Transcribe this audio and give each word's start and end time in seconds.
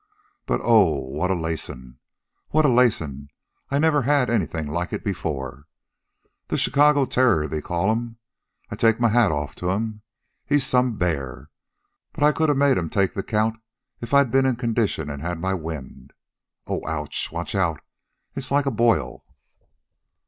But, 0.47 0.61
oh, 0.63 0.95
what 0.99 1.29
a 1.29 1.35
lacin'! 1.35 1.99
What 2.49 2.65
a 2.65 2.69
lacin'! 2.69 3.29
I 3.69 3.77
never 3.77 4.01
had 4.01 4.31
anything 4.31 4.65
like 4.65 4.91
it 4.91 5.03
before. 5.03 5.67
The 6.47 6.57
Chicago 6.57 7.05
Terror, 7.05 7.47
they 7.47 7.61
call 7.61 7.91
'm. 7.91 8.17
I 8.71 8.77
take 8.77 8.99
my 8.99 9.09
hat 9.09 9.31
off 9.31 9.53
to 9.57 9.69
'm. 9.69 10.01
He's 10.43 10.65
some 10.65 10.97
bear. 10.97 11.51
But 12.13 12.23
I 12.23 12.31
could 12.31 12.49
a 12.49 12.55
made 12.55 12.79
'm 12.79 12.89
take 12.89 13.13
the 13.13 13.21
count 13.21 13.57
if 13.99 14.11
I'd 14.11 14.31
ben 14.31 14.47
in 14.47 14.55
condition 14.55 15.07
an' 15.07 15.19
had 15.19 15.37
my 15.39 15.53
wind. 15.53 16.13
Oh! 16.65 16.81
Ouch! 16.87 17.31
Watch 17.31 17.53
out! 17.53 17.79
It's 18.35 18.49
like 18.49 18.65
a 18.65 18.71
boil!" 18.71 19.23